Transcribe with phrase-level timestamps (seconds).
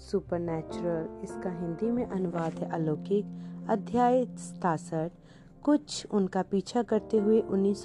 [0.00, 5.12] Supernatural. इसका हिंदी में अनुवाद है अलौकिक। अध्याय सतासठ।
[5.64, 7.84] कुछ उनका पीछा करते हुए उन्नीस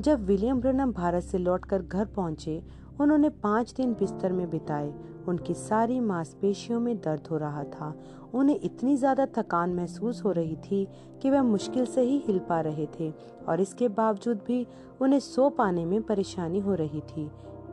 [0.00, 2.62] जब विलियम ब्रनम भारत से लौटकर घर पहुँचे,
[3.00, 4.92] उन्होंने पाँच दिन बिस्तर में बिताए।
[5.28, 7.94] उनकी सारी मांसपेशियों में दर्द हो रहा था।
[8.34, 10.86] उन्हें इतनी ज़्यादा थकान महसूस हो रही थी
[11.22, 13.10] कि वह मुश्किल से ही हिल पा रहे थे
[13.48, 14.66] और इसके बावजूद भी
[15.00, 17.30] उन्हें सो पाने में परेशानी हो रही थी।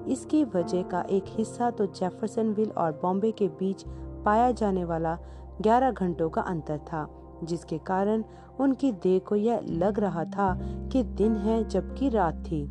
[0.08, 3.84] इसकी वजह का एक हिस्सा तो जेफरसनविल और बॉम्बे के बीच
[4.26, 5.18] पाया जाने वाला
[5.62, 7.08] 11 घंटों का अंतर था,
[7.44, 8.24] जिसके कारण
[8.60, 10.54] उनकी देह को यह लग रहा था
[10.92, 12.64] कि दिन है जबकि रात थी।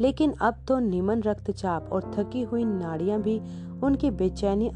[0.00, 3.38] लेकिन अब तो निमन रक्तचाप और थकी हुई नाड़ियाँ भी
[3.82, 4.68] उनकी बेचैनी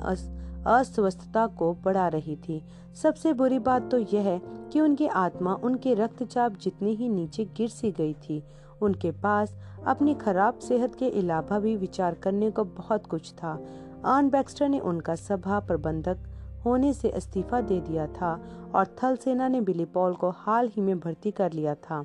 [0.67, 2.63] अस्वस्थता को बढ़ा रही थी।
[3.03, 4.41] सबसे बुरी बात तो यह है
[4.73, 8.43] कि उनकी आत्मा उनके रक्तचाप जितनी ही नीचे गिर सी गई थी
[8.83, 9.55] उनके पास
[9.87, 13.67] अपनी खराब सेहत के अलावा भी विचार करने को बहुत कुछ था।
[14.05, 16.19] आन बैक्स्टर ने उनका सभा प्रबंधक
[16.65, 18.41] होने से इस्तीफा दे दिया था
[18.75, 22.05] और थल सेना ने बिली पॉल को हाल ही में भर्ती कर लिया था।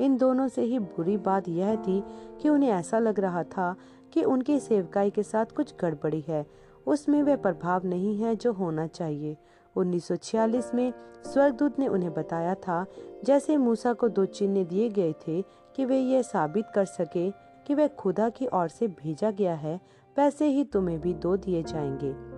[0.00, 2.02] इन दोनों से ही बुरी बात यह थी
[2.42, 3.76] कि उन्हें ऐसा लग रहा था
[4.12, 6.46] कि उनकी सेवकाई के साथ कुछ गड़बड़ी है।
[6.86, 9.36] उसमें वह प्रभाव नहीं है जो होना चाहिए।
[9.76, 10.92] 1946 में
[11.32, 12.86] स्वर्गदूत ने उन्हें बताया था,
[13.24, 15.44] जैसे मूसा को दो चिन्ह दिए गए थे
[15.76, 17.30] कि वे यह साबित कर सके
[17.66, 19.80] कि वह खुदा की ओर से भेजा गया है
[20.18, 22.36] वैसे ही तुम्हें भी दो दिए जाएँगे।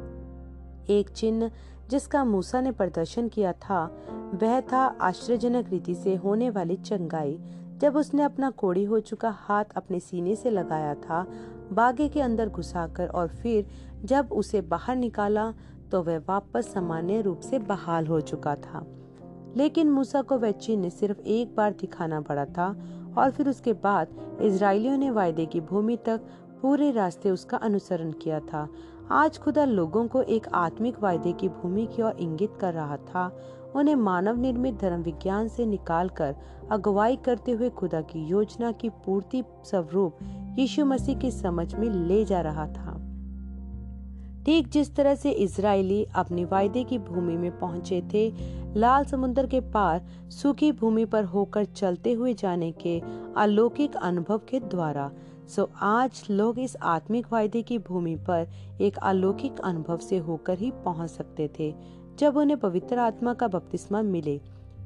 [0.94, 1.50] एक चिन्ह
[1.90, 3.96] जिसका मूसा ने प्रदर्शन किया था,
[4.42, 7.40] वह था आश्चर्यजनक रीति से होने वाली चंगाई।
[7.78, 11.26] जब उसने अपना कोड़ी हो चुका हाथ अपने सीने से लगाया था,
[11.72, 13.66] बागे के अंदर घुसाकर और फिर
[14.04, 15.54] जब उसे बाहर निकाला
[15.90, 18.86] तो वह वापस सामान्य रूप से बहाल हो चुका था।
[19.56, 22.76] लेकिन मूसा को वह चिन्ह सिर्फ़ एक बार दिखाना पड़ा था
[23.16, 26.20] और फिर उसके बाद इसराइलियों ने वायदे की भूमि तक
[26.62, 28.68] पूरे रास्ते उसका अनुसरण किया था।
[29.10, 33.38] आज खुदा लोगों को एक आत्मिक वायदे की भूमि की ओर इंगित कर रहा था।
[33.76, 36.36] उन्हें मानव निर्मित धर्म विज्ञान से निकालकर
[36.70, 40.18] अगुवाई करते हुए खुदा की योजना की पूर्ति स्वरूप
[40.58, 42.97] यीशु मसीह की समझ में ले जा रहा था।
[44.48, 48.28] ठीक जिस तरह से इसराइली अपने वायदे की भूमि में पहुँचे थे,
[48.76, 52.98] लाल समुद्र के पार सूखी भूमि पर होकर चलते हुए जाने के
[53.36, 55.10] अलौकिक अनुभव के द्वारा,
[55.48, 58.48] सो आज लोग इस आत्मिक वायदे की भूमि पर
[58.80, 61.74] एक अलौकिक अनुभव से होकर ही पहुँच सकते थे,
[62.18, 64.40] जब उन्हें पवित्र आत्मा का बपतिस्मा मिले।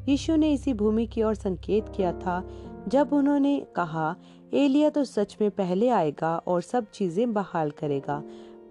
[0.08, 2.42] यीशु ने इसी भूमि की ओर संकेत किया था,
[2.88, 4.14] जब उन्होंने कहा
[4.54, 8.22] एलिया तो सच में पहले आएगा और सब चीज़ें बहाल करेगा।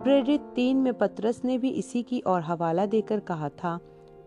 [0.03, 3.79] प्रेरित तीन में पत्रस ने भी इसी की ओर हवाला देकर कहा था,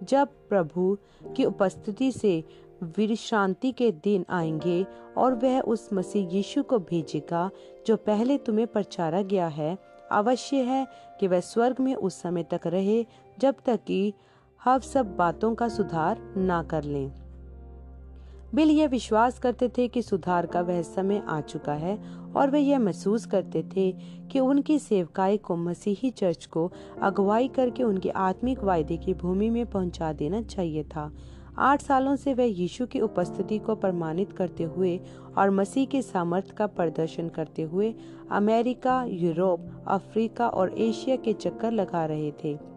[0.03, 0.99] जब प्रभु
[1.37, 2.45] की उपस्थिति से
[2.83, 4.87] वीर शांति के दिन आएँगे
[5.17, 7.51] और वह उस मसीह यीशु को भेजेगा,
[7.87, 9.79] जो पहले तुम्हें प्रचारा गया है,
[10.13, 10.87] अवश्य है
[11.21, 13.07] कि वह स्वर्ग में उस समय तक रहे,
[13.39, 14.15] जब तक कि
[14.65, 17.24] हम सब बातों का सुधार ना कर लें।
[18.55, 21.97] बिल यह विश्वास करते थे कि सुधार का वह समय आ चुका है
[22.37, 23.91] और वे यह महसूस करते थे
[24.33, 26.71] कि उनकी सेवकाई को मसीही चर्च को
[27.03, 31.11] अगुवाई करके उनके आत्मिक वायदे की भूमि में पहुँचा देना चाहिए था।
[31.59, 35.01] आठ सालों से वह यीशु की उपस्थिति को प्रमाणित करते हुए
[35.39, 37.95] और मसीह के सामर्थ्य का प्रदर्शन करते हुए
[38.31, 42.74] अमेरिका, यूरोप, अफ्रीका और एशिया के चक्कर लगा रहे थे।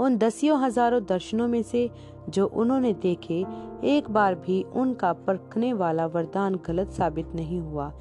[0.00, 1.90] उन दसियों हज़ारों दर्शनों में से
[2.28, 3.44] जो उन्होंने देखे,
[3.84, 7.92] एक बार भी उनका परखने वाला वरदान गलत साबित नहीं हुआ।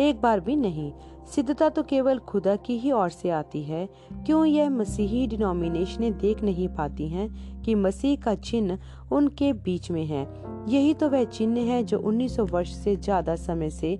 [0.00, 0.92] एक बार भी नहीं,
[1.26, 3.86] सिद्धता तो केवल खुदा की ही ओर से आती है।
[4.26, 7.28] क्यों यह मसीही डिनोमिनेशन देख नहीं पाती हैं
[7.62, 8.78] कि मसीह का चिन्ह
[9.12, 10.26] उनके बीच में है?
[10.68, 13.98] यही तो वह चिन्ह है जो 1900 वर्ष से ज़्यादा समय से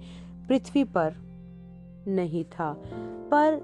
[0.48, 1.14] पृथ्वी पर
[2.08, 2.72] नहीं था।
[3.32, 3.60] पर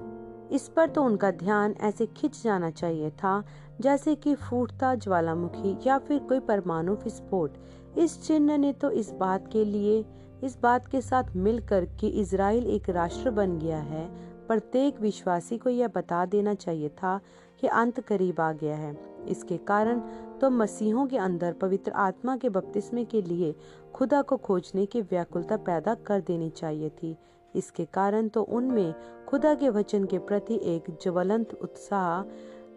[0.53, 3.43] इस पर तो उनका ध्यान ऐसे खिंच जाना चाहिए था।
[3.81, 7.57] जैसे कि फूटता ज्वालामुखी या फिर कोई परमाणु विस्फोट
[7.99, 10.05] इस चिन्ह ने तो इस बात के लिए,
[10.45, 14.07] इस बात के साथ मिलकर कि इसराइल एक राष्ट्र बन गया है।
[14.49, 17.21] प्रत्येक विश्वासी को यह बता देना चाहिए था
[17.61, 18.97] कि अंत करीब आ गया है।
[19.29, 20.01] इसके कारण
[20.41, 23.55] तो मसीहों के अंदर पवित्र आत्मा के बपतिस्मे के लिए
[23.95, 27.17] खुदा को खोजने की व्याकुलता पैदा कर देनी चाहिए थी।
[27.55, 28.95] इसके कारण तो उनमें
[29.29, 32.23] खुदा के वचन के प्रति एक ज्वलंत उत्साह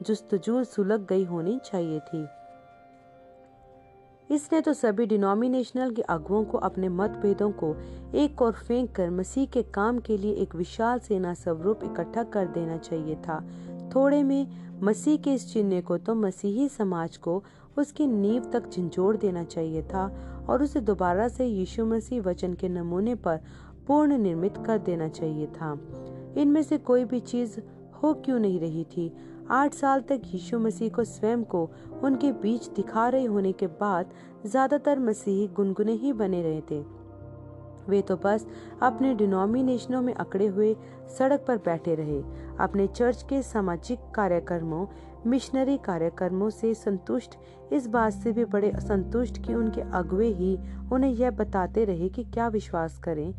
[0.01, 2.27] जुस्तजू सुलग गई होनी चाहिए थी।
[4.29, 7.75] इसने तो सभी डिनोमिनेशनल के अगुओं को अपने मतभेदों को
[8.15, 12.47] एक और फेंक कर मसीह के काम के लिए एक विशाल सेना स्वरूप इकट्ठा कर
[12.47, 13.39] देना चाहिए था।
[13.95, 14.47] थोड़े में
[14.83, 17.43] मसीह के इस चिन्ह को तो मसीही समाज को
[17.77, 20.05] उसकी नींव तक झंझोड़ देना चाहिए था
[20.49, 23.39] और उसे दोबारा से यीशु मसीह वचन के नमूने पर
[23.87, 25.73] पूर्ण निर्मित कर देना चाहिए था।
[26.37, 27.59] इनमें से कोई भी चीज़
[28.03, 29.11] हो क्यों नहीं रही थी?
[29.49, 31.69] आठ साल तक यीशु मसीह को स्वयं को
[32.03, 34.13] उनके बीच दिखा रहे होने के बाद
[34.45, 36.83] ज़्यादातर मसीही गुनगुने ही बने रहे थे।
[37.89, 38.45] वे तो बस
[38.81, 40.75] अपने डिनोमिनेशनों में अकड़े हुए
[41.17, 42.21] सड़क पर बैठे रहे,
[42.59, 44.85] अपने चर्च के सामाजिक कार्यक्रमों,
[45.27, 47.37] मिशनरी कार्यक्रमों से संतुष्ट,
[47.73, 50.57] इस बात से भी बड़े असंतुष्ट कि उनके अगुए ही
[50.93, 53.33] उन्हें यह बताते रहे कि क्या विश्वास करें।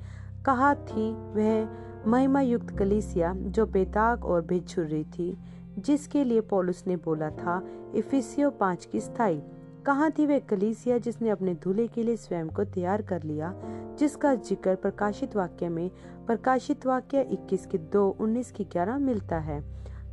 [0.46, 5.36] कहा थी वह महिमा युक्त कलीसिया जो बेताक और बेछुर्री थी।
[5.78, 9.42] जिसके लिए पौलुस ने बोला था, इफिसियो पाँच की स्थायी।
[9.86, 13.54] कहाँ थी वह कलीसिया जिसने अपने दूल्हे के लिए स्वयं को तैयार कर लिया,
[13.98, 15.90] जिसका ज़िक्र प्रकाशित वाक्य में,
[16.26, 19.64] प्रकाशित वाक्य 21 की दो 19 की ग्यारह मिलता है।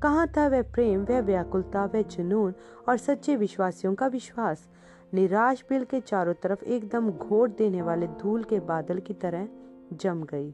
[0.03, 2.53] कहाँ था वह प्रेम, वह व्याकुलता, वह जुनून
[2.89, 4.67] और सच्चे विश्वासियों का विश्वास?
[5.13, 9.47] निराश बिल के चारों तरफ़ एकदम घोट देने वाले धूल के बादल की तरह
[9.93, 10.53] जम गई।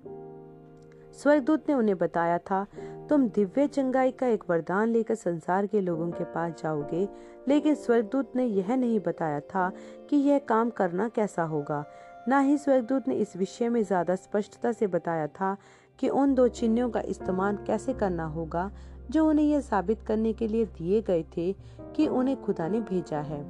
[1.16, 2.66] स्वर्गदूत ने उन्हें बताया था,
[3.10, 7.08] तुम दिव्य चंगाई का एक वरदान लेकर संसार के लोगों के पास जाओगे,
[7.48, 9.72] लेकिन स्वर्गदूत ने यह नहीं बताया था
[10.10, 11.84] कि यह काम करना कैसा होगा।
[12.30, 15.56] न ही स्वर्गदूत ने इस विषय में ज़्यादा स्पष्टता से बताया था
[16.00, 18.72] कि उन दो चिन्हों का इस्तेमाल कैसे करना होगा,
[19.12, 21.54] जो उन्हें यह साबित करने के लिए दिए गए थे
[21.96, 23.44] कि उन्हें खुदा ने भेजा है।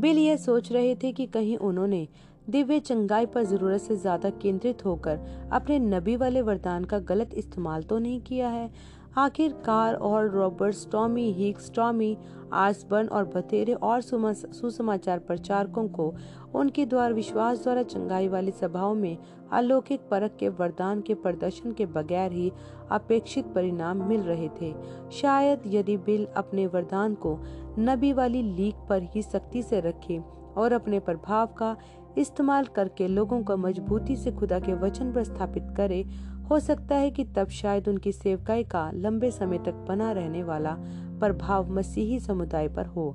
[0.00, 2.08] बिल यह सोच रहे थे कि कहीं उन्होंने
[2.50, 5.18] दिव्य चंगाई पर ज़रूरत से ज़्यादा केंद्रित होकर
[5.52, 8.70] अपने नबी वाले वरदान का गलत इस्तेमाल तो नहीं किया है।
[9.18, 12.16] आखिरकार और रॉबर्ट स्टॉमी हिक्स टॉमी
[12.54, 16.14] आसबर्न और बतेरे और सुसमाचार प्रचारकों को
[16.54, 19.16] उनके द्वारा विश्वास द्वारा चंगाई वाली सभाओं में
[19.52, 22.50] अलौकिक परख के वरदान के प्रदर्शन के बगैर ही
[22.90, 24.72] अपेक्षित परिणाम मिल रहे थे।
[25.12, 27.38] शायद यदि बिल अपने वरदान को
[27.78, 30.20] नबी वाली लीक पर ही सख्ती से रखे
[30.56, 31.76] और अपने प्रभाव का
[32.18, 36.02] इस्तेमाल करके लोगों को मजबूती से खुदा के वचन पर स्थापित करे।
[36.50, 40.76] हो सकता है कि तब शायद उनकी सेवकाई का लंबे समय तक बना रहने वाला
[41.20, 43.10] प्रभाव मसीही समुदाय पर हो।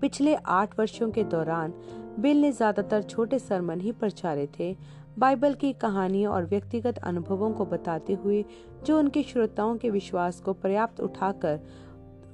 [0.00, 1.72] पिछले आठ वर्षों के दौरान
[2.18, 4.76] बिल ने ज़्यादातर छोटे सरमन ही प्रचारे थे।
[5.18, 8.44] बाइबल की कहानियों और व्यक्तिगत अनुभवों को बताते हुए
[8.86, 11.58] जो उनके श्रोताओं के विश्वास को पर्याप्त उठाकर,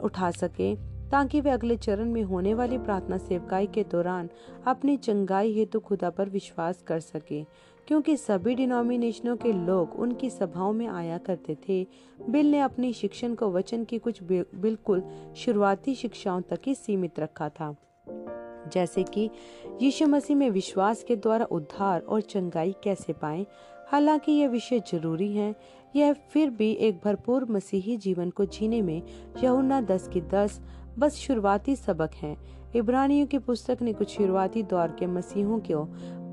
[0.00, 0.74] उठा सके
[1.10, 4.28] ताकि वे अगले चरण में होने वाली प्रार्थना सेवकाई के दौरान
[4.66, 7.44] अपनी चंगाई हेतु खुदा पर विश्वास कर सके।
[7.88, 11.86] क्योंकि सभी डिनोमिनेशनों के लोग उनकी सभाओं में आया करते थे,
[12.30, 14.22] बिल ने अपनी शिक्षण को वचन की कुछ
[14.54, 15.02] बिल्कुल
[15.36, 17.76] शुरुआती शिक्षाओं तक ही सीमित रखा था।
[18.72, 19.30] जैसे कि
[19.82, 23.46] यीशु मसीह में विश्वास के द्वारा उद्धार और चंगाई कैसे पाए?
[23.88, 25.54] हालाँकि यह विषय ज़रूरी है।
[25.96, 29.02] यह फिर भी एक भरपूर मसीही जीवन को जीने में
[29.42, 30.60] यहुना दस की दस
[30.98, 32.36] बस शुरुआती सबक हैं।
[32.76, 35.84] इब्रानियों की पुस्तक ने कुछ शुरुआती दौर के मसीहों को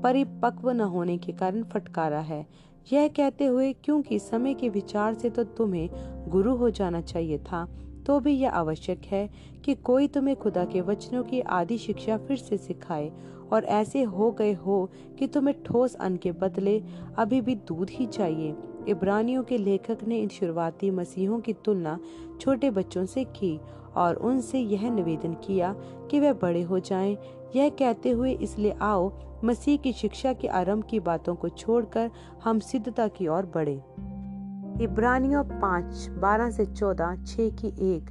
[0.02, 2.46] परिपक्व न होने के कारण फटकारा है।
[2.92, 5.88] यह कहते हुए, क्योंकि समय के विचार से तो तुम्हें
[6.30, 7.66] गुरु हो जाना चाहिए था
[8.06, 9.28] तो भी यह आवश्यक है
[9.64, 13.10] कि कोई तुम्हें खुदा के वचनों की आदि शिक्षा फिर से सिखाए
[13.52, 16.82] और ऐसे हो गए हो कि तुम्हें ठोस अन्न के बदले
[17.18, 18.54] अभी भी दूध ही चाहिए।
[18.88, 21.98] इब्रानियों के लेखक ने इन शुरुआती मसीहों की तुलना
[22.40, 23.58] छोटे बच्चों से की
[23.96, 25.74] और उनसे यह निवेदन किया
[26.10, 27.16] कि वे बड़े हो जाएँ,
[27.56, 29.12] यह कहते हुए इसलिए आओ
[29.44, 32.10] मसीह की शिक्षा के आरंभ की बातों को छोड़कर
[32.44, 33.82] हम सिद्धता की ओर बढ़े।
[34.84, 38.10] इब्रानियों पाँच बारह से चौदह छह की एक।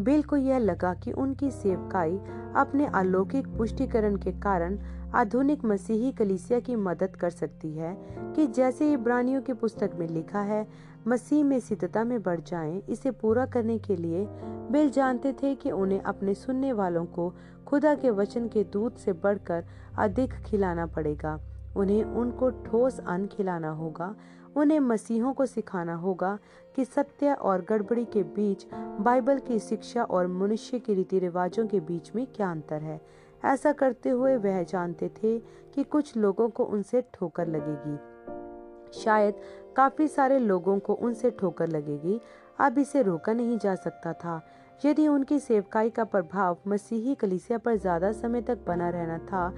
[0.00, 2.16] बिल को यह लगा कि उनकी सेवकाई
[2.56, 4.78] अपने अलौकिक पुष्टिकरण के कारण
[5.14, 7.96] आधुनिक मसीही कलीसिया की मदद कर सकती है
[8.34, 10.66] कि जैसे इब्रानियों की पुस्तक में लिखा है
[11.08, 14.26] मसीह में सिद्धता में बढ़ जाएँ, इसे पूरा करने के लिए
[14.70, 17.34] बिल जानते थे कि उन्हें अपने सुनने वालों को
[17.66, 19.64] खुदा के वचन के दूध से बढ़कर
[19.98, 21.40] अधिक खिलाना पड़ेगा।
[21.76, 24.16] उन्हें उनको ठोस अन्न खिलाना होगा
[24.56, 26.38] उन्हें मसीहों को सिखाना होगा
[26.76, 28.66] कि सत्य और गड़बड़ी के बीच
[29.00, 33.00] बाइबल की शिक्षा और मनुष्य के रीति रिवाजों के बीच में क्या अंतर है?
[33.44, 35.38] ऐसा करते हुए वह जानते थे
[35.74, 37.98] कि कुछ लोगों को उनसे ठोकर लगेगी।
[39.00, 39.34] शायद
[39.76, 42.20] काफ़ी सारे लोगों को उनसे ठोकर लगेगी।
[42.58, 44.40] अब इसे रोका नहीं जा सकता था।
[44.84, 49.52] यदि उनकी सेवकाई का प्रभाव मसीही कलिसिया पर ज़्यादा समय तक बना रहना था,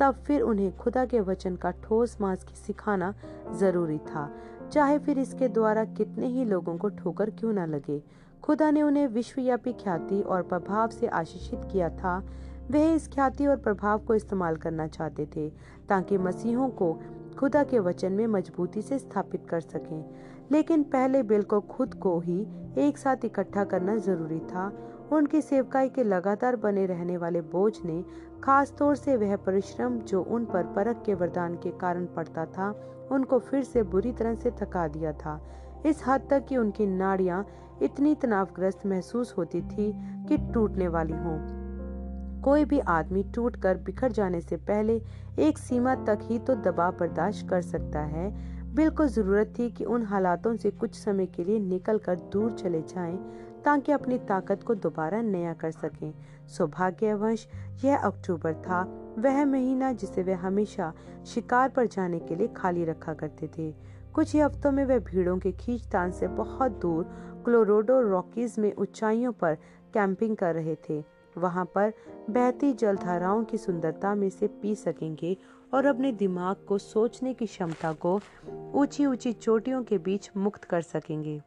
[0.00, 3.14] तब फिर उन्हें खुदा के वचन का ठोस मांस सिखाना
[3.52, 4.30] ज़रूरी था।
[4.72, 8.02] चाहे फिर इसके द्वारा कितने ही लोगों को ठोकर क्यों न लगे।
[8.42, 12.18] खुदा ने उन्हें विश्वव्यापी ख्याति और प्रभाव से आशीषित किया था।
[12.70, 15.48] वह इस ख्याति और प्रभाव को इस्तेमाल करना चाहते थे,
[15.88, 16.92] ताकि मसीहों को
[17.38, 20.10] खुदा के वचन में मजबूती से स्थापित कर सकें।
[20.52, 22.46] लेकिन पहले बिल को खुद को ही
[22.78, 24.72] एक साथ इकट्ठा करना ज़रूरी था।
[25.12, 28.04] उनकी सेवकाई के लगातार बने रहने वाले बोझ ने,
[28.44, 32.80] खास तौर से वह परिश्रम जो उन पर परख के वरदान के कारण पड़ता था,
[33.12, 35.48] उनको फिर से बुरी तरह से थका दिया था।
[35.86, 37.46] इस हद तक कि उनकी नाड़ियाँ
[37.82, 39.92] इतनी तनावग्रस्त महसूस होती थी
[40.26, 41.57] कि टूटने वाली हों।
[42.44, 45.00] कोई भी आदमी टूटकर बिखर जाने से पहले
[45.38, 48.30] एक सीमा तक ही तो दबाव बर्दाश्त कर सकता है।
[48.74, 53.16] बिल्कुल ज़रूरत थी कि उन हालातों से कुछ समय के लिए निकलकर दूर चले जाएँ,
[53.64, 56.12] ताकि अपनी ताकत को दोबारा नया कर सकें।
[56.48, 57.46] सौभाग्यवश,
[57.84, 58.82] यह अक्टूबर था,
[59.18, 60.92] वह महीना जिसे वे हमेशा
[61.26, 63.70] शिकार पर जाने के लिए खाली रखा करते थे।
[64.14, 67.04] कुछ ही हफ्तों में वे भीड़ों के खींचतान से बहुत दूर
[67.44, 69.54] क्लोरोडो रॉकीज में ऊंचाइयों पर
[69.94, 71.92] कैंपिंग कर रहे थे। वहाँ पर
[72.30, 75.36] बहती जलधाराओं की सुंदरता में से पी सकेंगे
[75.74, 78.20] और अपने दिमाग को सोचने की क्षमता को
[78.74, 81.40] ऊँची ऊँची चोटियों के बीच मुक्त कर सकेंगे।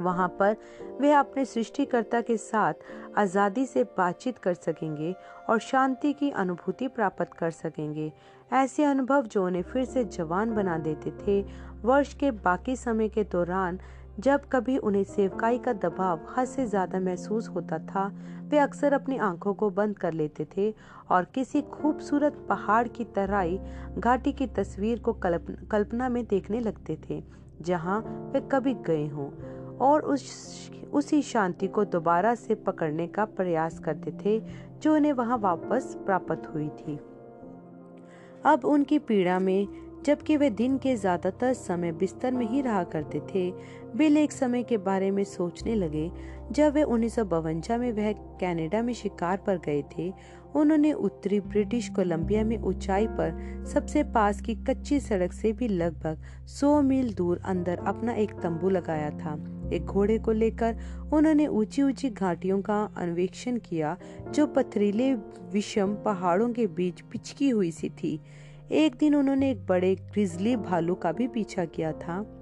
[0.00, 0.56] वहाँ पर
[1.00, 2.74] वे अपने सृष्टिकर्ता के साथ
[3.18, 5.14] आज़ादी से बातचीत कर सकेंगे
[5.50, 8.12] और शांति की अनुभूति प्राप्त कर सकेंगे।
[8.52, 11.42] ऐसे अनुभव जो उन्हें फिर से जवान बना देते थे,
[11.82, 13.78] वर्ष के बाकी समय के दौरान
[14.18, 18.06] जब कभी उन्हें सेवकाई का दबाव हद से ज़्यादा महसूस होता था,
[18.48, 20.72] वे अक्सर अपनी आँखों को बंद कर लेते थे
[21.10, 23.58] और किसी खूबसूरत पहाड़ की तराई
[23.98, 27.22] घाटी की तस्वीर को कल्पना में देखने लगते थे,
[27.60, 28.00] जहाँ
[28.32, 29.30] वे कभी गए हों
[29.78, 34.40] और उस, उसी शांति को दोबारा से पकड़ने का प्रयास करते थे,
[34.80, 36.98] जो उन्हें वहाँ वापस प्राप्त हुई थी।
[38.44, 39.66] अब उनकी पीड़ा में
[40.06, 43.50] जबकि वे दिन के ज़्यादातर समय बिस्तर में ही रहा करते थे।
[43.96, 46.10] बिल एक समय के बारे में सोचने लगे।
[46.52, 50.12] जब वे उन्नीस में वह कनाडा में शिकार पर गए थे,
[50.56, 56.22] उन्होंने उत्तरी ब्रिटिश कोलंबिया में ऊंचाई पर सबसे पास की कच्ची सड़क से भी लगभग
[56.48, 59.36] 100 मील दूर अंदर अपना एक तंबू लगाया था।
[59.72, 60.76] एक घोड़े को लेकर
[61.12, 63.96] उन्होंने ऊँची ऊँची घाटियों का अन्वेषण किया,
[64.30, 65.12] जो पथरीले
[65.52, 68.20] विषम पहाड़ों के बीच पिचकी हुई सी थी।
[68.72, 72.34] एक दिन उन्होंने एक बड़े ग्रिजली भालू का भी पीछा किया था।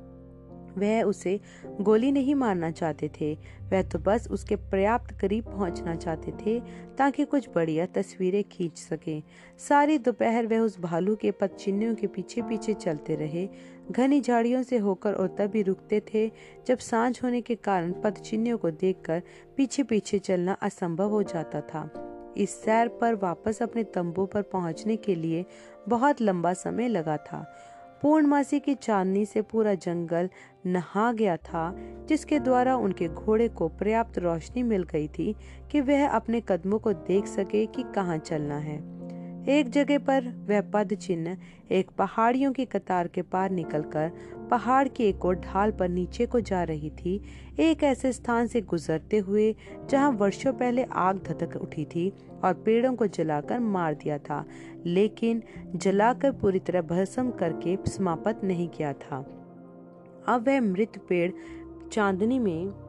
[0.79, 1.41] वह उसे
[1.81, 3.35] गोली नहीं मारना चाहते थे।
[3.73, 6.61] वह तो बस उसके पर्याप्त करीब पहुँचना चाहते थे
[6.99, 9.23] ताकि कुछ बढ़िया तस्वीरें खींच सके।
[9.59, 13.49] सारी दोपहर वह उस भालू के पदचिन्हों के पीछे पीछे चलते रहे।
[13.91, 16.31] घनी झाड़ियों से होकर और तभी रुकते थे
[16.67, 19.23] जब साँझ होने के कारण पदचिन्हों को देखकर
[19.57, 22.03] पीछे पीछे चलना असंभव हो जाता था।
[22.37, 25.45] इस सैर पर वापस अपने तंबू पर पहुँचने के लिए
[25.89, 27.53] बहुत लंबा समय लगा था।
[28.03, 30.31] पूर्णमासी की चांदनी से पूरा जंगल
[30.67, 31.77] नहा गया था,
[32.09, 35.37] जिसके द्वारा उनके घोड़े को पर्याप्त रोशनी मिल गई थी
[35.71, 38.96] कि वह अपने कदमों को देख सके कि कहाँ चलना है।
[39.49, 41.37] एक जगह पर वह पद चिन्ह
[41.71, 44.11] एक पहाड़ियों की कतार के पार निकलकर
[44.51, 47.21] पहाड़ की एक और ढाल पर नीचे को जा रही थी।
[47.61, 49.55] एक ऐसे स्थान से गुजरते हुए
[49.91, 52.13] जहाँ वर्षों पहले आग धधक उठी थी
[52.45, 54.45] और पेड़ों को जलाकर मार दिया था,
[54.87, 55.43] लेकिन
[55.77, 59.19] जलाकर पूरी तरह भस्म करके समाप्त नहीं किया था।
[60.29, 61.31] अब वह मृत पेड़
[61.93, 62.86] चांदनी में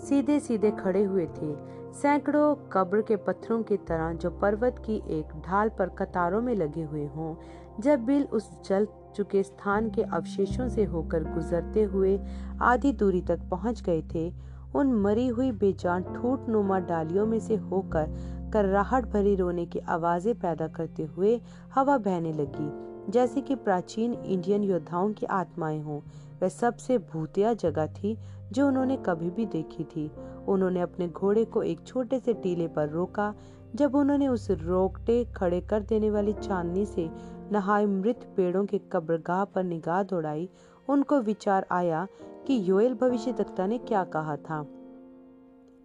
[0.00, 1.54] सीधे सीधे खड़े हुए थे।
[1.92, 6.82] सैकड़ों कब्र के पत्थरों की तरह जो पर्वत की एक ढाल पर कतारों में लगे
[6.82, 7.34] हुए हों,
[7.80, 12.18] जब बिल उस जल चुके स्थान के अवशेषों से होकर गुजरते हुए
[12.62, 14.32] आधी दूरी तक पहुँच गए थे,
[14.74, 18.14] उन मरी हुई बेजान ठूट नुमा डालियों में से होकर
[18.52, 21.40] कर्राहट भरी रोने की आवाज़ें पैदा करते हुए
[21.74, 22.70] हवा बहने लगी,
[23.12, 26.00] जैसे कि प्राचीन इंडियन योद्धाओं की आत्माएँ हों।
[26.42, 28.16] वह सबसे भूतिया जगह थी
[28.52, 30.10] जो उन्होंने कभी भी देखी थी।
[30.48, 33.34] उन्होंने अपने घोड़े को एक छोटे से टीले पर रोका,
[33.74, 37.10] जब उन्होंने उस रोकटे खड़े कर देने वाली चांदनी से
[37.52, 40.48] नहाए मृत पेड़ों के कब्रगाह पर निगाह दौड़ाई।
[40.88, 42.08] उनको विचार आया
[42.46, 44.66] कि योएल भविष्य तत्ता ने क्या कहा था।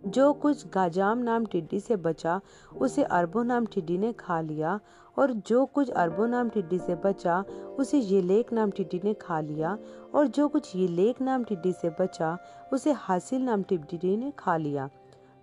[0.07, 2.41] जो कुछ गाजाम नाम टिड्डी से बचा,
[2.77, 4.79] उसे अरबो नाम टिड्डी ने खा लिया,
[5.17, 7.43] और जो कुछ अरबो नाम टिड्डी से बचा,
[7.79, 9.77] उसे ये लेक नाम टिड्डी ने खा लिया,
[10.15, 12.37] और जो कुछ ये लेक नाम टिड्डी से बचा,
[12.73, 14.89] उसे हासिल नाम टिड्डी ने खा लिया।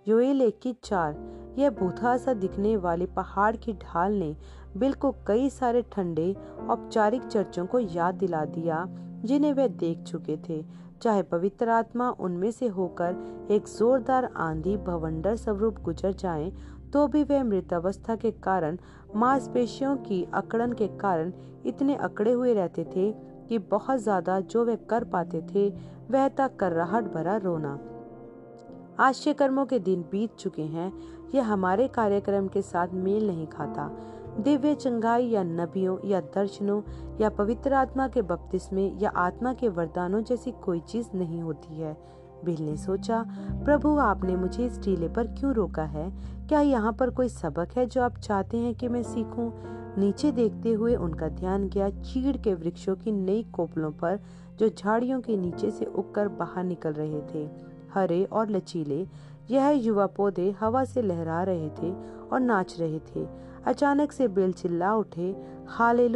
[0.07, 1.15] योएल एक की चार,
[1.57, 4.35] यह भूथा सा दिखने वाले पहाड़ की ढाल ने
[4.77, 6.35] बिल को कई सारे ठंडे,
[6.69, 8.85] औपचारिक चर्चों को याद दिला दिया,
[9.25, 15.35] जिन्हें वे देख चुके थे। चाहे पवित्र आत्मा उनमें से होकर एक जोरदार आंधी भवंडर
[15.35, 16.51] स्वरूप गुजर जाए
[16.93, 18.77] तो भी वे मृतावस्था के कारण,
[19.15, 21.31] मांसपेशियों की अकड़न के कारण
[21.65, 23.11] इतने अकड़े हुए रहते थे
[23.49, 25.69] कि बहुत ज़्यादा जो वे कर पाते थे,
[26.11, 27.77] वह तक कर्राहट भरा रोना।
[28.99, 30.91] आश्चर्य कर्मों के दिन बीत चुके हैं,
[31.35, 33.89] यह हमारे कार्यक्रम के साथ मेल नहीं खाता।
[34.39, 36.81] दिव्य चंगाई या नबियों या दर्शनों
[37.21, 41.97] या पवित्र आत्मा के बपतिस्मे या आत्मा के वरदानों जैसी कोई चीज़ नहीं होती है।
[42.45, 43.25] बिल ने सोचा,
[43.65, 46.13] प्रभु, आपने मुझे इस टीले पर क्यों रोका है?
[46.47, 49.51] क्या यहाँ पर कोई सबक है जो आप चाहते हैं कि मैं सीखूं?
[50.01, 54.19] नीचे देखते हुए उनका ध्यान गया चीड़ के वृक्षों की नई कोपलों पर,
[54.59, 57.49] जो झाड़ियों के नीचे से उगकर बाहर निकल रहे थे।
[57.93, 59.07] हरे और लचीले,
[59.51, 61.93] यह युवा पौधे हवा से लहरा रहे थे
[62.31, 65.35] और नाच रहे थे। अचानक से बेल चिल्ला उठे
[65.67, 66.07] हाले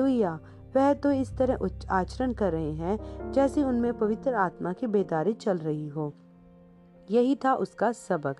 [0.75, 1.57] वह तो इस तरह
[1.91, 6.13] आचरण कर रहे हैं जैसे उनमें पवित्र आत्मा की बेदारी चल रही हो।
[7.11, 8.35] यही था उसका सबक।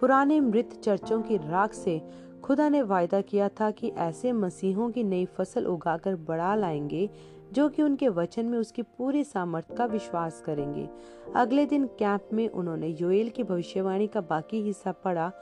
[0.00, 2.02] पुराने मृत चर्चों की राख से
[2.44, 7.10] खुदा ने वायदा किया था कि ऐसे मसीहों की नई फ़सल उगाकर बढ़ा लाएँगे,
[7.52, 10.88] जो कि उनके वचन में उसकी पूरी सामर्थ्य का विश्वास करेंगे।
[11.36, 15.32] अगले दिन कैंप में उन्होंने योएल की भविष्यवाणी का बाकी हिस्सा पढ़ा,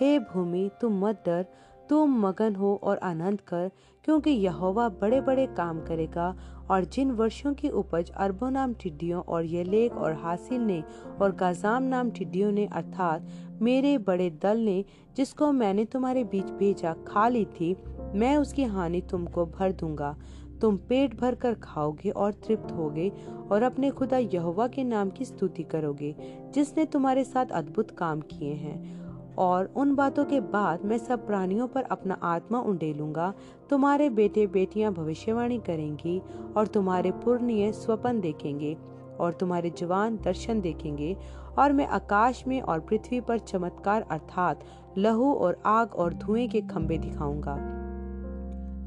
[0.00, 1.46] हे भूमि तुम मत डर
[1.90, 3.70] तुम मगन हो और आनंद कर,
[4.04, 6.34] क्योंकि यहोवा बड़े बड़े काम करेगा
[6.70, 10.82] और जिन वर्षों की उपज अरबों नाम टिड्डियों और लेक और हासिल ने
[11.22, 13.26] और गाजाम नाम टिड्डियों ने अर्थात
[13.62, 14.84] मेरे बड़े दल ने,
[15.16, 17.76] जिसको मैंने तुम्हारे बीच भेजा, खा ली थी,
[18.14, 20.16] मैं उसकी हानि तुमको भर दूँगा।
[20.60, 23.12] तुम पेट भर कर खाओगे और तृप्त होगे
[23.50, 26.14] और अपने खुदा यहोवा के नाम की स्तुति करोगे,
[26.54, 28.99] जिसने तुम्हारे साथ अद्भुत काम किए हैं।
[29.38, 33.32] और उन बातों के बाद मैं सब प्राणियों पर अपना आत्मा उंडेलूँगा।
[33.70, 36.20] तुम्हारे बेटे बेटियाँ भविष्यवाणी करेंगी
[36.56, 38.76] और तुम्हारे पुर्णीय स्वपन देखेंगे
[39.20, 41.16] और तुम्हारे जवान दर्शन देखेंगे।
[41.58, 44.64] और मैं आकाश में और पृथ्वी पर चमत्कार अर्थात
[44.98, 47.56] लहू और आग और धुएँ के खंबे दिखाऊँगा।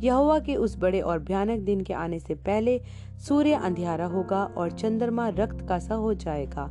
[0.03, 2.81] यहोवा के उस बड़े और भयानक दिन के आने से पहले
[3.27, 6.69] सूर्य अंधियारा होगा और चंद्रमा रक्त का सा हो जाएगा।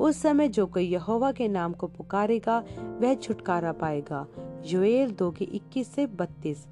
[0.00, 2.64] उस समय जो कोई यहोवा के नाम को पुकारेगा,
[3.00, 4.26] वह छुटकारा पाएगा।
[4.66, 6.66] योएल दो की इक्कीस से बत्तीस।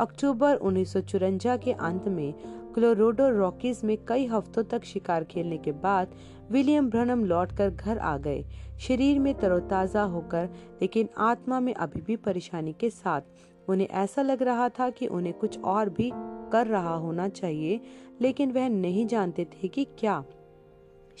[0.00, 2.34] अक्टूबर उन्नीस के अंत में
[2.74, 6.08] क्लोरोडो रॉकीज में कई हफ्तों तक शिकार खेलने के बाद
[6.50, 8.44] विलियम ब्रनम लौटकर घर आ गए।
[8.80, 10.48] शरीर में तरोताजा होकर,
[10.82, 13.20] लेकिन आत्मा में अभी भी परेशानी के साथ।
[13.68, 16.12] उन्हें ऐसा लग रहा था कि उन्हें कुछ और भी
[16.52, 17.80] कर रहा होना चाहिए,
[18.20, 20.24] लेकिन वह नहीं जानते थे कि क्या।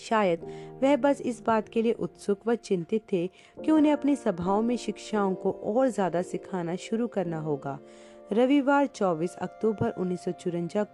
[0.00, 0.46] शायद
[0.82, 4.76] वह बस इस बात के लिए उत्सुक व चिंतित थे कि उन्हें अपनी सभाओं में
[4.78, 7.78] शिक्षाओं को और ज़्यादा सिखाना शुरू करना होगा।
[8.32, 10.24] रविवार 24 अक्टूबर उन्नीस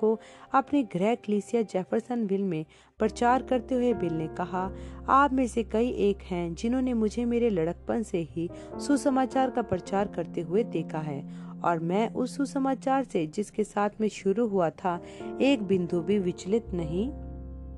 [0.00, 0.18] को
[0.54, 2.64] अपने गृह क्लीसिया जेफरसन विल में
[3.00, 4.70] प्रचार करते हुए बिल ने कहा,
[5.09, 10.09] आप में से कई एक हैं जिन्होंने मुझे मेरे लड़कपन से ही सुसमाचार का प्रचार
[10.09, 11.22] करते हुए देखा है,
[11.64, 15.00] और मैं उस सुसमाचार से जिसके साथ में शुरू हुआ था,
[15.40, 17.09] एक बिंदु भी विचलित नहीं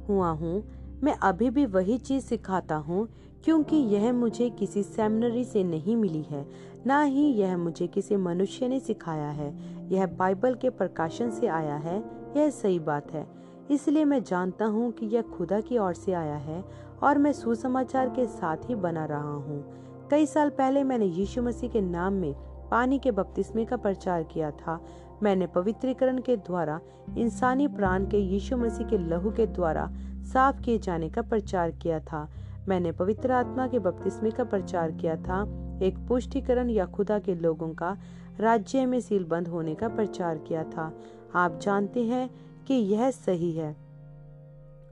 [0.06, 0.60] हुआ हूँ।
[1.04, 3.08] मैं अभी भी वही चीज़ सिखाता हूँ,
[3.44, 6.44] क्योंकि यह मुझे किसी सेमिनरी से नहीं मिली है,
[6.86, 9.52] ना ही यह मुझे किसी मनुष्य ने सिखाया है।
[9.88, 11.98] यह बाइबल के प्रकाशन से आया है,
[12.36, 13.26] यह सही बात है।
[13.70, 16.64] इसलिए मैं जानता हूँ कि यह खुदा की ओर से आया है,
[17.02, 21.70] और मैं सुसमाचार के साथ ही बना रहा हूँ। कई साल पहले मैंने यीशु मसीह
[21.70, 22.32] के नाम में
[22.70, 24.80] पानी के बपतिस्मे का प्रचार किया था।
[25.22, 26.80] मैंने पवित्रीकरण के द्वारा,
[27.18, 29.90] इंसानी प्राण के यीशु मसीह के लहू के द्वारा
[30.32, 32.30] साफ़ किए जाने का प्रचार किया था।
[32.68, 35.42] मैंने पवित्र आत्मा के बपतिस्मे का प्रचार किया था।
[35.82, 37.98] एक पुष्टिकरण या खुदा के लोगों का,
[38.40, 40.98] राज्य में सील बंद होने का प्रचार किया था।
[41.34, 42.30] आप जानते हैं
[42.66, 43.76] कि यह सही है।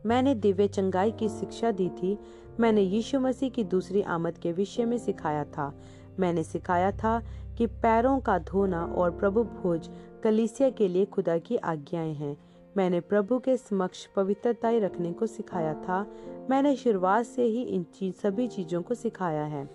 [0.06, 2.18] मैंने दिव्य चंगाई की शिक्षा दी थी।
[2.60, 5.74] मैंने यीशु मसीह की दूसरी आमद के विषय में सिखाया था।
[6.18, 7.22] मैंने सिखाया था
[7.58, 9.90] कि पैरों का धोना और प्रभु भोज
[10.22, 12.36] कलिसिया के लिए खुदा की आज्ञाएँ हैं।
[12.76, 16.06] मैंने प्रभु के समक्ष पवित्रताएँ रखने को सिखाया था।
[16.50, 19.70] मैंने शुरुआत से ही इन चीज़, सभी चीज़ों को सिखाया है।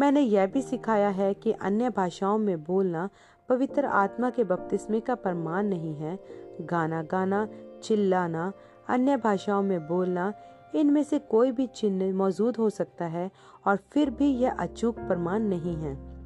[0.00, 3.08] मैंने यह भी सिखाया है कि अन्य भाषाओं में बोलना
[3.48, 6.18] पवित्र आत्मा के बपतिस्मे का प्रमाण नहीं है।
[6.60, 7.48] गाना गाना,
[7.82, 8.52] चिल्लाना,
[8.88, 10.32] अन्य भाषाओं में बोलना,
[10.74, 13.30] इनमें से कोई भी चिन्ह मौजूद हो सकता है
[13.66, 16.16] और फिर भी यह अचूक प्रमाण नहीं है।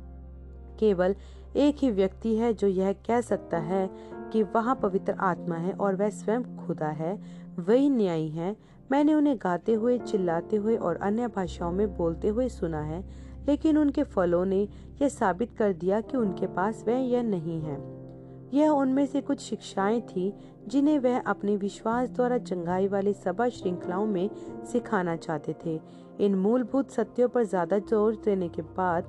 [0.78, 1.14] केवल
[1.56, 3.90] एक ही व्यक्ति है जो यह कह सकता है
[4.32, 7.22] कि वहाँ पवित्र आत्मा है और वह स्वयं खुदा है,
[7.58, 8.56] वही न्यायी है।
[8.92, 13.04] मैंने उन्हें गाते हुए, चिल्लाते हुए और अन्य भाषाओं में बोलते हुए सुना है,
[13.48, 14.68] लेकिन उनके फलों ने
[15.02, 18.00] यह साबित कर दिया कि उनके पास वह यह नहीं है।
[18.54, 20.32] यह उनमें से कुछ शिक्षाएँ थी,
[20.68, 24.30] जिन्हें वह अपने विश्वास द्वारा चंगाई वाली सभा श्रृंखलाओं में
[24.72, 25.80] सिखाना चाहते थे।
[26.20, 29.04] इन मूलभूत सत्यों पर ज़्यादा ज़ोर देने के बाद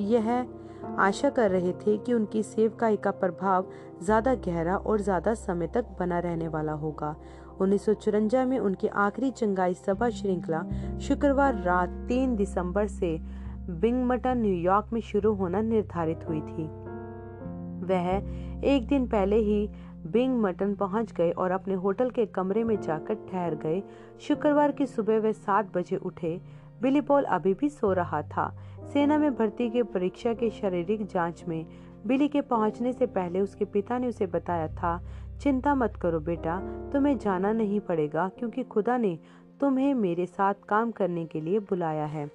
[0.00, 0.46] यह
[0.98, 3.66] आशा कर रहे थे कि उनकी सेवकाई का प्रभाव
[4.02, 7.14] ज़्यादा गहरा और ज़्यादा समय तक बना रहने वाला होगा।
[7.60, 7.88] उन्नीस
[8.48, 10.62] में उनकी आखिरी चंगाई सभा श्रृंखला
[10.98, 13.16] शुक्रवार रात तीन दिसंबर से
[13.70, 16.66] बिंगमटन न्यूयॉर्क में शुरू होना निर्धारित हुई थी।
[17.86, 18.08] वह
[18.66, 19.68] एक दिन पहले ही
[20.06, 23.82] बिंग मटन पहुँच गए और अपने होटल के कमरे में जाकर ठहर गए।
[24.20, 26.40] शुक्रवार की सुबह वे सात बजे उठे।
[26.82, 28.46] बिली पॉल अभी भी सो रहा था।
[28.92, 31.66] सेना में भर्ती के परीक्षा के शारीरिक जाँच में
[32.06, 35.02] बिली के पहुँचने से पहले उसके पिता ने उसे बताया था,
[35.40, 36.60] चिंता मत करो बेटा,
[36.92, 39.18] तुम्हें जाना नहीं पड़ेगा क्योंकि खुदा ने
[39.60, 42.30] तुम्हें मेरे साथ काम करने के लिए बुलाया है।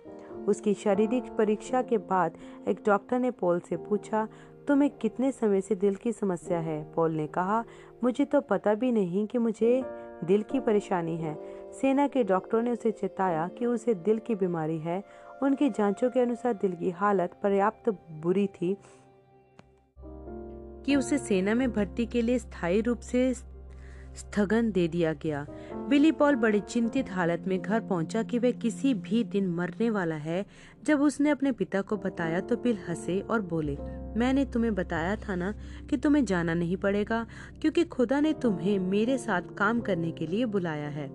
[0.48, 2.38] उसकी शारीरिक परीक्षा के बाद
[2.68, 4.28] एक डॉक्टर ने पॉल से पूछा,
[4.68, 6.94] तुम्हें कितने समय से दिल की समस्या है?
[6.96, 7.64] पॉल ने कहा,
[8.04, 9.84] मुझे तो पता भी नहीं कि मुझे
[10.24, 11.38] दिल की परेशानी है।
[11.72, 15.04] सेना के डॉक्टरों ने उसे चेताया कि उसे दिल की बीमारी है
[15.44, 17.90] उनकी जांचों के अनुसार दिल की हालत पर्याप्त
[18.22, 18.76] बुरी थी
[20.86, 25.46] कि उसे सेना में भर्ती के लिए स्थायी रूप से स्थगन दे दिया गया।
[25.90, 30.16] बिली पॉल बड़ी चिंतित हालत में घर पहुँचा कि वह किसी भी दिन मरने वाला
[30.16, 30.46] है।
[30.84, 33.78] जब उसने अपने पिता को बताया तो बिल हंसे और बोले,
[34.18, 35.54] मैंने तुम्हें बताया था ना
[35.90, 37.26] कि तुम्हें जाना नहीं पड़ेगा,
[37.62, 41.08] क्योंकि खुदा ने तुम्हें मेरे साथ काम करने के लिए बुलाया है।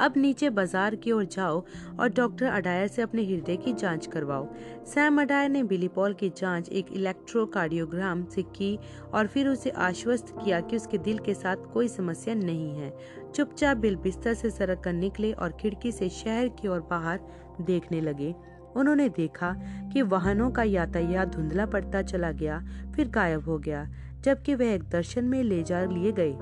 [0.00, 1.64] अब नीचे बाज़ार की ओर जाओ
[2.00, 4.48] और डॉक्टर अडायर से अपने हृदय की जाँच करवाओ।
[4.86, 8.78] सैम अडायर ने बिली पॉल की जाँच एक इलेक्ट्रोकार्डियोग्राम से की
[9.14, 12.92] और फिर उसे आश्वस्त किया कि उसके दिल के साथ कोई समस्या नहीं है।
[13.34, 17.20] चुपचाप बिल बिस्तर से सरक कर निकले और खिड़की से शहर की ओर बाहर
[17.60, 18.34] देखने लगे।
[18.76, 19.52] उन्होंने देखा
[19.92, 22.58] कि वाहनों का यातायात धुंधला पड़ता चला गया,
[22.96, 23.86] फिर गायब हो गया,
[24.24, 26.36] जबकि वह एक दर्शन में ले जा लिए गए।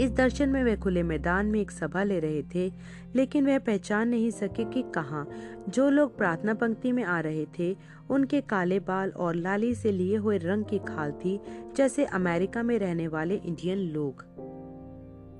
[0.00, 2.72] इस दर्शन में वे खुले मैदान में एक सभा ले रहे थे,
[3.16, 5.26] लेकिन वह पहचान नहीं सके कि कहा।
[5.68, 7.76] जो लोग प्रार्थना पंक्ति में आ रहे थे,
[8.10, 11.40] उनके काले बाल और लाली से लिए हुए रंग की खाल थी,
[11.76, 14.24] जैसे अमेरिका में रहने वाले इंडियन लोग।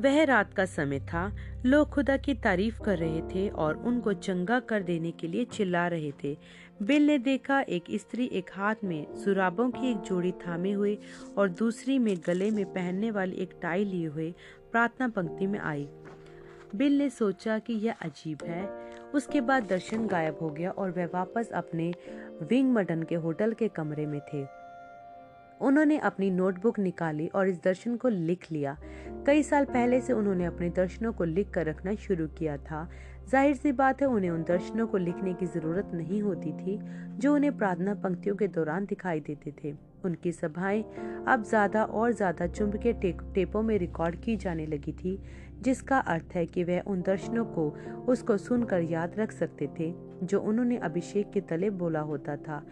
[0.00, 4.60] वह रात का समय था, लोग खुदा की तारीफ़ कर रहे थे और उनको चंगा
[4.60, 6.38] कर देने के लिए चिल्ला रहे थे।
[6.82, 10.98] बिल ने देखा, एक स्त्री एक हाथ में सुराबों की एक जोड़ी थामे हुए
[11.38, 14.34] और दूसरी में गले में पहनने वाली एक टाई लिए हुए
[14.72, 15.88] प्रार्थना पंक्ति में आई।
[16.74, 18.68] बिल ने सोचा कि यह अजीब है।
[19.14, 21.94] उसके बाद दर्शन गायब हो गया और वह वापस अपने
[22.42, 24.46] विंग मटन के होटल के कमरे में थे।
[25.60, 28.76] उन्होंने अपनी नोटबुक निकाली और इस दर्शन को लिख लिया।
[29.26, 32.90] कई साल पहले से उन्होंने अपने दर्शनों को लिख कर रखना शुरू किया था।
[33.30, 36.78] ज़ाहिर सी बात है, उन्हें उन दर्शनों को लिखने की ज़रूरत नहीं होती थी,
[37.18, 40.82] जो उन्हें प्रार्थना पंक्तियों के दौरान दिखाई देते थे। उनकी सभाएँ
[41.28, 42.92] अब ज़्यादा और ज़्यादा चुंबकीय
[43.34, 45.18] टेपों में रिकॉर्ड की जाने लगी थी,
[45.62, 47.68] जिसका अर्थ है कि वह उन दर्शनों को,
[48.08, 52.62] उसको सुनकर याद रख सकते थे, जो उन्होंने अभिषेक के तले बोला होता था।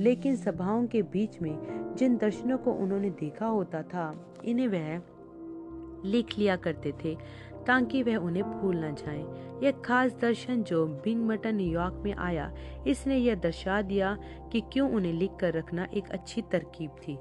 [0.00, 4.12] लेकिन सभाओं के बीच में जिन दर्शनों को उन्होंने देखा होता था,
[4.44, 5.00] इन्हें वह
[6.04, 7.16] लिख लिया करते थे
[7.66, 9.24] ताकि वह उन्हें भूल न जाए।
[9.62, 12.52] यह खास दर्शन जो बिंग मटन न्यूयॉर्क में आया,
[12.86, 14.18] इसने यह दर्शा दिया
[14.52, 17.18] कि क्यों उन्हें लिख कर रखना एक अच्छी तरकीब थी।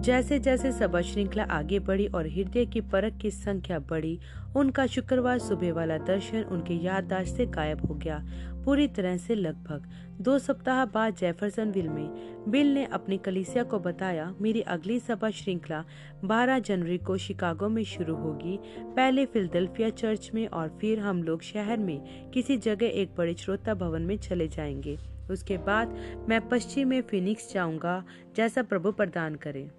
[0.00, 4.20] जैसे जैसे सभा श्रृंखला आगे बढ़ी और हृदय की परख की संख्या बढ़ी,
[4.56, 8.22] उनका शुक्रवार सुबह वाला दर्शन उनके याददाश्त से गायब हो गया
[8.64, 9.88] पूरी तरह से लगभग
[10.20, 15.84] दो सप्ताह बाद जेफरसनविल में बिल ने अपनी कलिसिया को बताया, मेरी अगली सभा श्रृंखला
[16.24, 21.42] 12 जनवरी को शिकागो में शुरू होगी। पहले फिलडेल्फिया चर्च में और फिर हम लोग
[21.42, 24.98] शहर में किसी जगह एक बड़े श्रोता भवन में चले जाएँगे।
[25.30, 28.04] उसके बाद मैं पश्चिम में फिनिक्स जाऊँगा,
[28.36, 29.70] जैसा प्रभु प्रदान करे।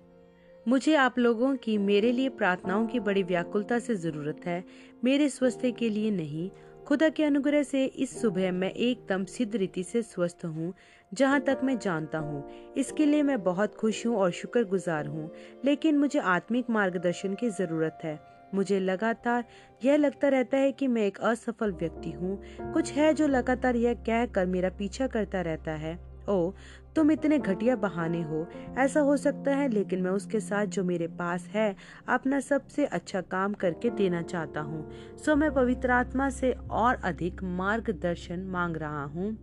[0.67, 4.63] मुझे आप लोगों की मेरे लिए प्रार्थनाओं की बड़ी व्याकुलता से ज़रूरत है।
[5.03, 6.49] मेरे स्वास्थ्य के लिए नहीं
[6.91, 10.73] खुदा के अनुग्रह से इस सुबह मैं एकदम सिद्ध रीति से स्वस्थ हूँ,
[11.13, 15.31] जहाँ तक मैं जानता हूँ। इसके लिए मैं बहुत खुश हूँ और शुक्र गुजार हूँ,
[15.65, 18.19] लेकिन मुझे आत्मिक मार्गदर्शन की ज़रूरत है।
[18.55, 19.45] मुझे लगातार
[19.85, 22.39] यह लगता रहता है कि मैं एक असफल व्यक्ति हूँ।
[22.73, 26.51] कुछ है जो लगातार यह कह कर मेरा पीछा करता रहता है। ओ,
[26.95, 31.07] तुम इतने घटिया बहाने हो। ऐसा हो सकता है, लेकिन मैं उसके साथ जो मेरे
[31.07, 31.75] पास है,
[32.07, 37.43] अपना सबसे अच्छा काम करके देना चाहता हूँ। सो मैं पवित्र आत्मा से और अधिक
[37.43, 39.33] मार्गदर्शन मांग रहा हूँ,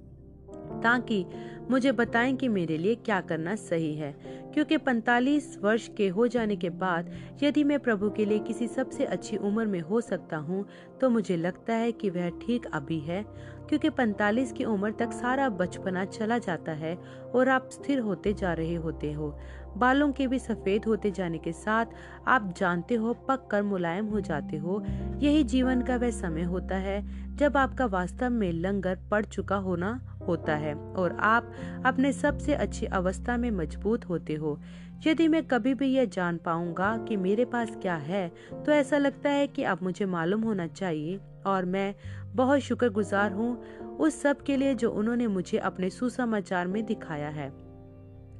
[0.82, 1.24] ताकि
[1.70, 4.12] मुझे बताएँ कि मेरे लिए क्या करना सही है।
[4.54, 7.10] क्योंकि 45 वर्ष के हो जाने के बाद,
[7.42, 10.66] यदि मैं प्रभु के लिए किसी सबसे अच्छी उम्र में हो सकता हूँ
[11.00, 13.24] तो मुझे लगता है कि वह ठीक अभी है।
[13.68, 16.94] क्योंकि 45 की उम्र तक सारा बचपना चला जाता है
[17.34, 19.38] और आप स्थिर होते जा रहे होते हो।
[19.76, 21.86] बालों के भी सफ़ेद होते जाने के साथ
[22.26, 24.82] आप जानते हो पक कर मुलायम हो जाते हो।
[25.18, 27.02] यही जीवन का वह समय होता है
[27.36, 31.52] जब आपका वास्तव में लंगर पड़ चुका होना होता है और आप
[31.86, 34.58] अपने सबसे अच्छी अवस्था में मज़बूत होते हो।
[35.06, 39.30] यदि मैं कभी भी यह जान पाऊँगा कि मेरे पास क्या है तो ऐसा लगता
[39.30, 41.94] है कि अब मुझे मालूम होना चाहिए और मैं
[42.38, 43.62] बहुत शुक्रगुजार हूँ
[43.96, 47.52] उस सब के लिए जो उन्होंने मुझे अपने सुसमाचार में दिखाया है।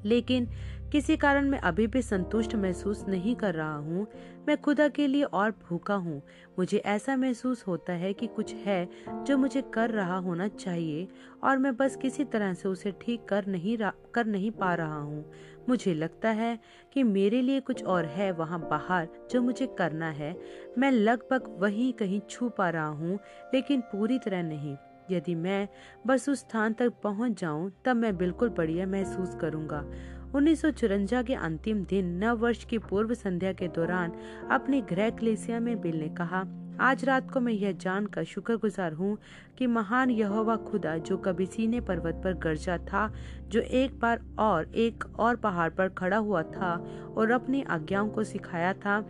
[0.05, 0.49] लेकिन
[0.93, 4.07] किसी कारण मैं अभी भी संतुष्ट महसूस नहीं कर रहा हूँ।
[4.49, 6.23] मैं खुदा के लिए और भूखा हूँ।
[6.59, 8.89] मुझे ऐसा महसूस होता है कि कुछ है
[9.27, 11.09] जो मुझे कर रहा होना चाहिए
[11.45, 13.77] और मैं बस किसी तरह से उसे ठीक कर नहीं
[14.15, 15.25] कर नहीं पा रहा हूँ।
[15.69, 16.59] मुझे लगता है
[16.93, 20.37] कि मेरे लिए कुछ और है वहाँ बाहर जो मुझे करना है।
[20.79, 23.19] मैं लगभग वही कहीं छू पा रहा हूँ,
[23.55, 24.77] लेकिन पूरी तरह नहीं।
[25.11, 25.69] यदि मैं
[26.07, 29.85] बस उस स्थान तक पहुँच जाऊँ, तब मैं बिल्कुल बढ़िया महसूस करूँगा।
[30.35, 34.13] उन्नीस के अंतिम दिन नव वर्ष की पूर्व संध्या के दौरान
[34.51, 36.45] अपने गृह क्लेसिया में बिल ने कहा,
[36.81, 39.19] आज रात को मैं यह जानकर शुक्रगुजार हूँ
[39.59, 43.13] कि महान यहोवा खुदा, जो कभी सीने पर्वत पर गर्जा था,
[43.49, 46.75] जो एक बार और एक और पहाड़ पर खड़ा हुआ था
[47.17, 49.01] और अपनी आज्ञाओं को सिखाया था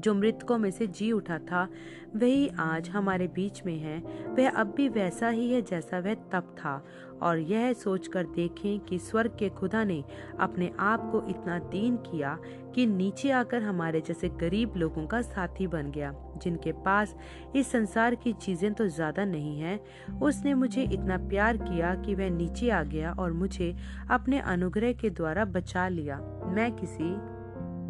[0.00, 1.68] जो मृतकों में से जी उठा था,
[2.16, 6.54] वही आज हमारे बीच में है। वह अब भी वैसा ही है जैसा वह तब
[6.58, 6.82] था।
[7.22, 10.02] और यह सोचकर देखें कि स्वर्ग के खुदा ने
[10.40, 12.38] अपने आप को इतना दीन किया
[12.74, 17.14] कि नीचे आकर हमारे जैसे गरीब लोगों का साथी बन गया, जिनके पास
[17.56, 19.78] इस संसार की चीज़ें तो ज़्यादा नहीं है।
[20.22, 23.74] उसने मुझे इतना प्यार किया कि वह नीचे आ गया और मुझे
[24.10, 27.14] अपने अनुग्रह के द्वारा बचा लिया। मैं किसी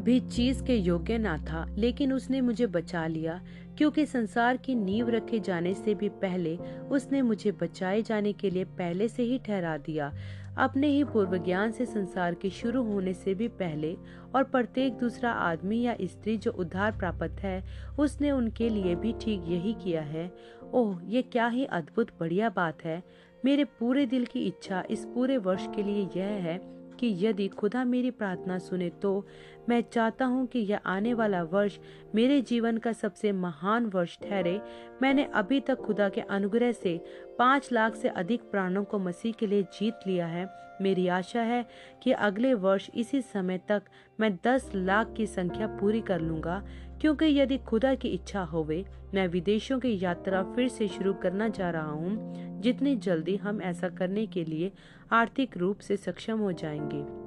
[0.00, 3.40] भी चीज़ के योग्य ना था, लेकिन उसने मुझे बचा लिया,
[3.78, 6.56] क्योंकि संसार की नींव रखे जाने से भी पहले
[6.90, 10.12] उसने मुझे बचाए जाने के लिए पहले से ही ठहरा दिया।
[10.58, 13.96] अपने ही पूर्व ज्ञान से संसार के शुरू होने से भी पहले
[14.34, 17.62] और प्रत्येक दूसरा आदमी या स्त्री जो उद्धार प्राप्त है,
[17.98, 20.30] उसने उनके लिए भी ठीक यही किया है।
[20.72, 23.02] ओह, ये क्या ही अद्भुत, बढ़िया बात है।
[23.44, 26.58] मेरे पूरे दिल की इच्छा इस पूरे वर्ष के लिए यह है
[27.00, 29.26] कि यदि खुदा मेरी प्रार्थना सुने तो
[29.68, 31.78] मैं चाहता हूँ कि यह आने वाला वर्ष
[32.14, 34.60] मेरे जीवन का सबसे महान वर्ष ठहरे।
[35.02, 36.98] मैंने अभी तक खुदा के अनुग्रह से
[37.38, 40.48] पाँच लाख से अधिक प्राणों को मसीह के लिए जीत लिया है।
[40.82, 41.64] मेरी आशा है
[42.02, 43.82] कि अगले वर्ष इसी समय तक
[44.20, 46.62] मैं दस लाख की संख्या पूरी कर लूँगा,
[47.00, 48.84] क्योंकि यदि खुदा की इच्छा होवे,
[49.14, 53.88] मैं विदेशों की यात्रा फिर से शुरू करना चाह रहा हूँ। जितनी जल्दी हम ऐसा
[53.88, 54.72] करने के लिए
[55.12, 57.20] आर्थिक रूप से सक्षम हो जाएँगे।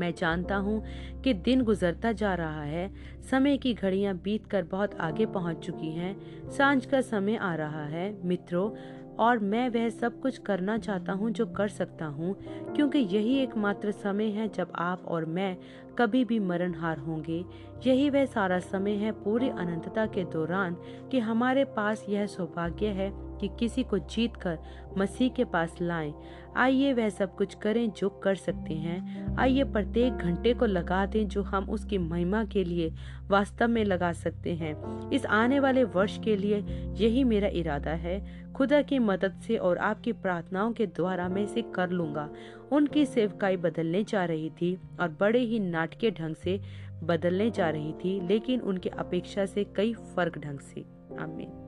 [0.00, 0.84] मैं जानता हूँ
[1.24, 2.94] कि दिन गुजरता जा रहा है,
[3.30, 6.16] समय की घड़ियाँ बीतकर बहुत आगे पहुँच चुकी हैं,
[6.50, 8.70] साँझ का समय आ रहा है, मित्रों,
[9.16, 12.36] और मैं वह सब कुछ करना चाहता हूँ जो कर सकता हूँ,
[12.74, 15.56] क्योंकि यही एकमात्र समय है जब आप और मैं
[15.98, 17.44] कभी भी मरणहार होंगे।
[17.86, 20.76] यही वह सारा समय है पूरी अनंतता के दौरान
[21.10, 24.58] कि हमारे पास यह सौभाग्य है कि किसी को जीत कर
[24.98, 26.14] मसीह के पास लाएँ।
[26.56, 31.28] आइए वह सब कुछ करें जो कर सकते हैं। आइए प्रत्येक घंटे को लगा दें
[31.28, 32.92] जो हम उसकी महिमा के लिए
[33.28, 36.58] वास्तव में लगा सकते हैं। इस आने वाले वर्ष के लिए
[36.96, 41.62] यही मेरा इरादा है। खुदा की मदद से और आपकी प्रार्थनाओं के द्वारा मैं इसे
[41.62, 42.28] कर लूँगा।
[42.72, 46.60] उनकी सेवकाई बदलने जा रही थी और बड़े ही नाटकीय ढंग से
[47.02, 50.84] बदलने जा रही थी, लेकिन उनकी अपेक्षा से कई फ़र्क ढंग से।
[51.20, 51.65] आमीन।